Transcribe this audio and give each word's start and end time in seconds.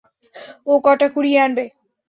ও 0.67 0.73
ওটা 0.85 1.07
কুড়িয়ে 1.13 1.39
আনবে। 1.39 1.65